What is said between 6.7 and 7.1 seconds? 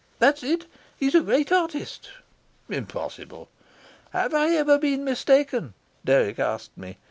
me.